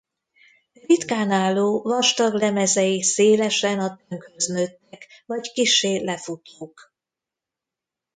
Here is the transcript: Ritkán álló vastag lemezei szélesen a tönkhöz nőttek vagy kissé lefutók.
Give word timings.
Ritkán 0.87 1.31
álló 1.31 1.81
vastag 1.81 2.33
lemezei 2.33 3.01
szélesen 3.03 3.79
a 3.79 3.99
tönkhöz 4.07 4.47
nőttek 4.47 5.23
vagy 5.25 5.51
kissé 5.51 5.97
lefutók. 6.03 6.93